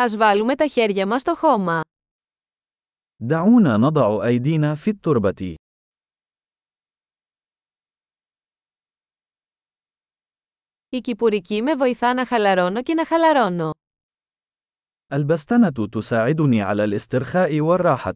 Ας 0.00 0.16
βάλουμε 0.16 0.54
τα 0.54 0.66
χέρια 0.66 1.06
μας 1.06 1.20
στο 1.20 1.34
χώμα. 1.34 1.80
دعونا 3.22 3.76
نضع 3.76 4.24
أيدينا 4.26 4.74
في 4.74 4.90
التربة. 4.90 5.54
Η 10.88 11.00
κυπουρική 11.00 11.62
με 11.62 11.74
βοηθά 11.74 12.14
να 12.14 12.26
χαλαρώνω 12.26 12.82
και 12.82 12.94
να 12.94 13.06
χαλαρώνω. 13.06 13.70
البستنة 15.12 15.88
تساعدني 15.90 16.62
على 16.62 16.84
الاسترخاء 16.84 17.60
والراحة. 17.60 18.14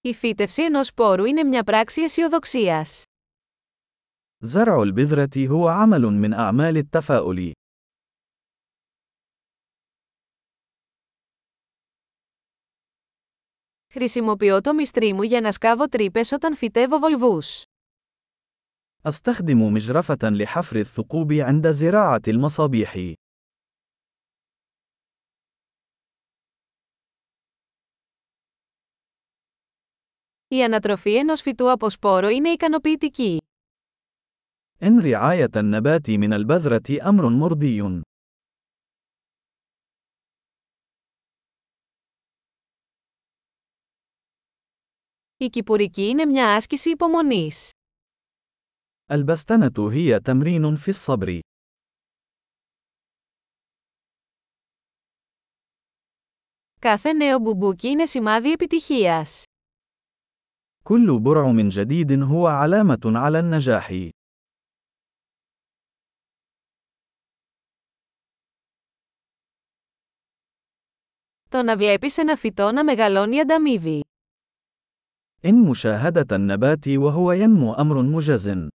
Η 0.00 0.14
φύτευση 0.14 0.62
ενός 0.62 0.86
σπόρου 0.86 1.24
είναι 1.24 1.42
μια 1.42 1.64
πράξη 1.64 2.02
αισιοδοξίας. 2.02 3.04
زرع 4.43 4.81
البذرة 4.81 5.47
هو 5.47 5.67
عمل 5.67 6.01
من 6.01 6.33
أعمال 6.33 6.77
التفاؤل. 6.77 7.51
Χρησιμοποιώ 13.93 14.61
το 14.61 14.73
μυστρί 14.73 15.13
μου 15.13 15.21
για 15.23 15.41
να 15.41 15.51
σκάβω 15.51 15.87
τρύπες 15.87 16.31
όταν 16.31 16.55
φυτεύω 16.55 16.99
βολβούς. 16.99 17.63
أستخدم 19.05 19.73
مجرفة 19.73 20.29
لحفر 20.29 20.75
الثقوب 20.75 21.31
عند 21.31 21.71
زراعة 21.71 22.21
المصابيح. 22.27 22.95
Η 30.47 30.63
ανατροφή 30.63 31.15
ενός 31.15 31.41
φυτού 31.41 31.71
από 31.71 31.89
σπόρο 31.89 32.29
είναι 32.29 32.49
ικανοποιητική. 32.49 33.37
إن 34.83 34.99
رعاية 34.99 35.49
النبات 35.55 36.09
من 36.09 36.33
البذرة 36.33 37.09
أمر 37.09 37.29
مرضي. 37.29 38.03
Η 45.37 45.49
κυπουρική 45.49 46.07
είναι 46.07 46.25
μια 46.25 46.55
άσκηση 46.55 46.89
υπομονής. 46.89 47.71
البستنة 49.11 49.91
هي 49.91 50.19
تمرين 50.19 50.75
في 50.75 50.87
الصبر. 50.87 51.39
Κάθε 56.79 57.13
νέο 57.13 57.39
μπουμπούκι 57.39 57.87
είναι 57.87 58.05
σημάδι 58.05 58.51
επιτυχίας. 58.51 59.43
كل 60.83 61.19
برع 61.19 61.51
جديد 61.69 62.11
هو 62.11 62.47
علامة 62.47 62.99
على 63.05 63.39
النجاح. 63.39 63.91
Το 71.49 71.63
να 71.63 71.77
βλέπεις 71.77 72.17
ένα 72.17 72.35
φυτό 72.35 72.71
να 72.71 72.83
μεγαλώνει 72.83 73.39
ανταμείβει. 73.39 74.01
إن 75.45 75.69
مشاهدة 75.69 76.35
النبات 76.35 76.87
وهو 76.87 77.31
ينمو 77.31 77.73
أمر 77.73 78.01
مجز. 78.01 78.67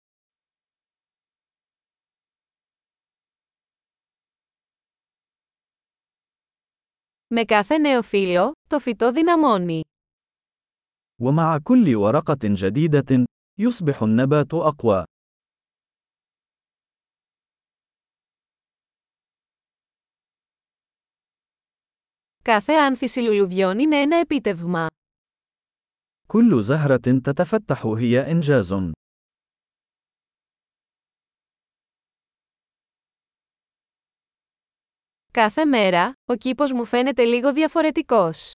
Με 7.30 7.44
κάθε 7.44 7.78
νέο 7.78 8.02
φύλλο, 8.02 8.52
το 8.68 8.78
φυτό 8.78 9.12
δυναμώνει. 9.12 9.80
ومع 11.20 11.58
كل 11.58 11.94
ورقة 11.94 12.38
جديدة، 12.42 13.24
يصبح 13.58 14.02
النبات 14.02 14.54
أقوى. 14.54 15.04
Κάθε 22.42 22.72
άνθηση 22.72 23.20
λουλουδιών 23.20 23.78
είναι 23.78 23.96
ένα 24.00 24.16
επίτευγμα. 24.16 24.86
كل 26.26 26.62
زهرة 26.62 27.20
تتفتح 27.22 27.86
هي 27.86 28.30
إنجاز. 28.30 28.74
Κάθε 35.30 35.64
μέρα, 35.64 36.12
ο 36.24 36.34
κήπος 36.34 36.72
μου 36.72 36.84
φαίνεται 36.84 37.24
λίγο 37.24 37.52
διαφορετικός. 37.52 38.52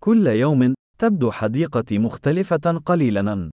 كل 0.00 0.26
يوم 0.26 0.72
تبدو 0.98 1.30
حديقتي 1.30 1.98
مختلفة 1.98 2.80
قليلاً. 2.84 3.48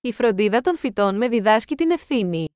Η 0.00 0.12
φροντίδα 0.12 0.60
των 0.60 0.76
φυτών 0.76 1.16
με 1.16 1.28
διδάσκει 1.28 1.74
την 1.74 1.90
ευθύνη. 1.90 2.46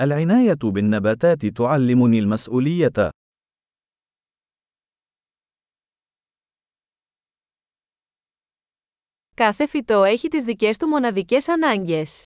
العناية 0.00 0.54
بالنباتات 0.62 1.46
تعلمني 1.46 2.18
المسؤولية. 2.18 3.10
Κάθε 9.34 9.66
φυτό 9.66 10.02
έχει 10.04 10.28
τις 10.28 10.44
δικές 10.44 10.76
του 10.76 10.86
μοναδικές 10.86 11.48
ανάγκες. 11.48 12.24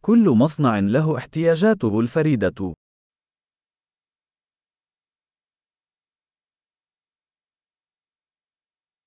كل 0.00 0.28
مصنع 0.28 0.78
له 0.78 1.16
احتياجاته 1.16 2.00
الفريدة. 2.00 2.72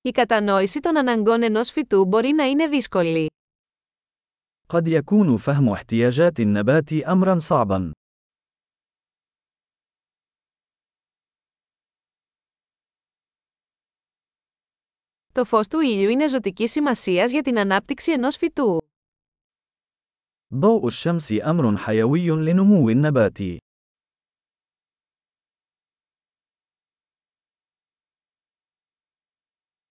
Η 0.04 0.10
κατανόηση 0.10 0.80
των 0.80 0.96
αναγκών 0.96 1.42
ενός 1.42 1.70
φυτού 1.70 2.04
μπορεί 2.04 2.28
να 2.28 2.44
είναι 2.44 2.68
δύσκολη. 2.68 3.26
قد 4.66 4.86
يكون 4.88 5.36
فهم 5.36 5.68
احتياجات 5.68 6.40
النبات 6.40 6.92
أمرا 6.92 7.38
صعبا. 7.38 7.92
Το 15.32 15.44
φως 15.44 15.68
του 15.68 15.80
ήλιου 15.80 16.08
είναι 16.10 16.28
ζωτικής 16.28 16.70
σημασίας 16.70 17.30
για 17.30 17.42
την 17.42 17.58
ανάπτυξη 17.58 18.12
ενός 18.12 18.36
φυτού. 18.36 18.78
ضوء 20.54 20.86
الشمس 20.86 21.32
أمر 21.32 21.76
حيوي 21.76 22.28
لنمو 22.30 22.88
النبات. 22.88 23.38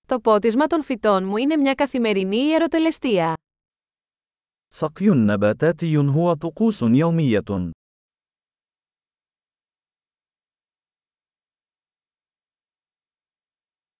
Το 0.08 0.20
πότισμα 0.20 0.68
των 0.68 0.84
φυτών 0.84 1.24
μου 1.24 1.38
είναι 1.38 1.56
μια 1.56 1.74
καθημερινή 1.74 2.38
ιεροτελεστία. 2.38 3.34
سقي 4.68 5.09
نباتاتي 5.09 5.97
هو 5.97 6.34
طقوس 6.34 6.81
يومية. 6.81 7.72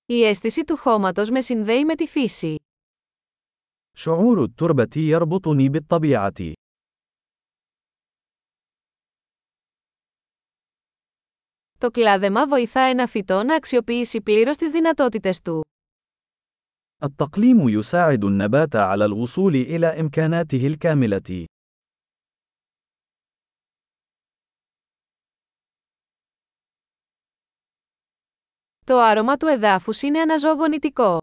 Η 0.06 0.24
αίσθηση 0.24 0.64
του 0.64 0.78
χώματος 0.78 1.30
με 1.30 1.42
συνδέει 1.42 1.86
με 1.86 1.96
τη 1.96 2.08
φύση. 2.08 2.56
شعور 3.98 4.44
التربة 4.44 4.96
يربطني 4.96 5.70
بالطبيعة. 5.70 6.54
Το 11.78 11.92
κλάδεμα 11.92 12.48
βοηθά 12.48 12.80
ένα 12.82 13.08
φυτό 13.08 13.44
να 13.44 13.56
αξιοποιήσει 13.56 14.22
πλήρως 14.22 14.58
τις 14.58 14.72
δυνατότητες 14.72 15.42
του. 15.42 15.62
التقليم 17.04 17.70
يساعد 17.70 18.24
النبات 18.24 18.76
على 18.76 19.06
الوصول 19.06 19.56
إلى 19.56 19.88
إمكاناته 20.00 20.68
الكاملة. 20.68 21.46
Το 28.86 29.00
άρωμα 29.00 29.38
του 29.38 29.48
εδάφους 29.48 30.02
είναι 30.02 30.20
αναζωογονητικό. 30.20 31.18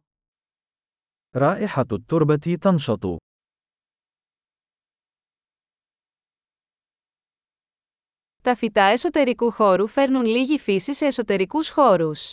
رائحة 1.35 1.87
التربة 1.93 2.57
تنشط. 2.61 3.05
Τα 8.43 8.55
φυτά 8.55 8.83
εσωτερικού 8.83 9.51
χώρου 9.51 9.87
φέρνουν 9.87 10.25
λίγη 10.25 10.59
φύση 10.59 10.95
σε 10.95 11.07
εσωτερικούς 11.07 11.71
χώρους. 11.71 12.33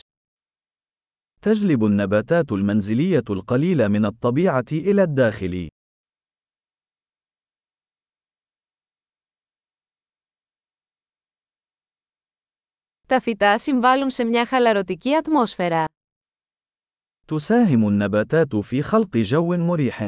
تجلب 1.42 1.84
النباتات 1.86 2.52
المنزلية 2.52 3.24
القليلة 3.30 3.88
من 3.88 4.06
الطبيعة 4.06 4.66
إلى 4.72 5.04
الداخل. 5.04 5.68
Τα 13.08 13.20
φυτά 13.20 13.58
συμβάλλουν 13.58 14.10
σε 14.10 14.24
μια 14.24 14.46
χαλαρωτική 14.46 15.16
ατμόσφαιρα. 15.16 15.86
تساهم 17.28 17.88
النباتات 17.88 18.56
في 18.56 18.82
خلق 18.82 19.18
جو 19.18 19.58
مريح. 19.58 20.08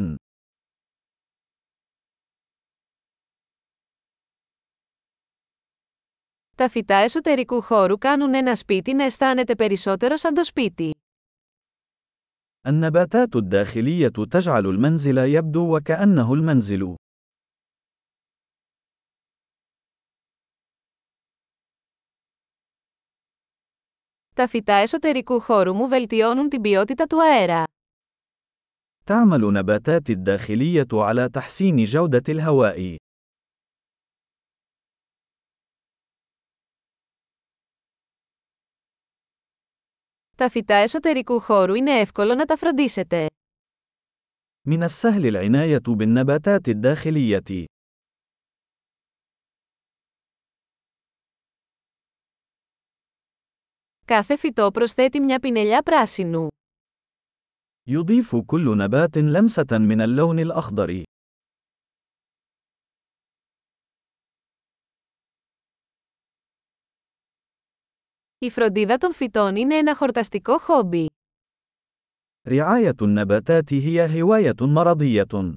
Τα 6.56 6.70
φυτά 6.70 6.96
εσωτερικού 6.96 7.62
χώρου 7.62 7.98
κάνουν 7.98 8.34
ένα 8.34 8.56
σπίτι 8.56 8.94
να 8.94 9.04
αισθάνεται 9.04 9.56
περισσότερο 9.56 10.16
σαν 10.16 10.34
το 10.34 10.44
σπίτι. 10.44 10.94
النباتات 12.68 13.36
الداخلية 13.36 14.08
تجعل 14.32 14.66
المنزل 14.66 15.18
يبدو 15.18 15.76
وكأنه 15.76 16.34
المنزل. 16.34 16.96
Τα 24.36 24.48
φυτά 24.48 24.74
εσωτερικού 24.74 25.40
χώρου 25.40 25.74
μου 25.74 25.88
βελτιώνουν 25.88 26.50
την 26.50 26.62
ποιότητα 26.62 27.06
του 27.06 27.24
αέρα. 27.24 27.64
تعمل 29.06 29.54
نباتات 29.54 30.10
الداخلية 30.10 30.88
على 30.94 31.30
تحسين 31.30 31.84
جودة 31.84 32.24
الهواء. 32.30 32.96
Τα 40.40 40.50
φυτά 40.50 40.76
εσωτερικού 40.76 41.40
χώρου 41.40 41.74
είναι 41.74 42.00
εύκολο 42.00 42.36
να 42.36 42.46
τα 42.46 42.56
φροντίσετε. 42.56 43.28
من 44.68 44.84
السهل 44.84 45.26
العناية 45.26 45.82
بالنباتات 45.88 46.68
الداخلية. 46.68 47.66
Κάθε 54.06 54.38
φυτό 54.38 54.72
προσθέτει 54.72 55.20
μια 55.20 55.40
πινελιά 55.40 55.82
πράσινου. 55.82 56.48
يضيف 57.88 58.36
كل 58.36 58.78
نبات 58.78 59.18
لمسة 59.18 59.78
من 59.78 60.02
اللون 60.02 60.40
الأخضر. 60.40 61.04
Η 68.40 68.50
φροντίδα 68.50 68.98
των 68.98 69.14
φυτών 69.14 69.56
είναι 69.56 69.76
ένα 69.76 69.96
χορταστικό 69.96 70.58
χόμπι. 70.60 71.06
رعاية 72.48 72.96
النباتات 73.02 73.74
هي 73.74 74.22
هواية 74.22 74.56
مرضية. 74.62 75.54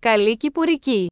Καλή 0.00 0.36
κυπουρική! 0.36 1.10